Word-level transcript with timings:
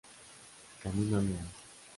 Camino 0.81 1.19
leal. 1.21 1.49